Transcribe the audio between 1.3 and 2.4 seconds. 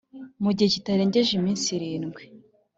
iminsi irindwi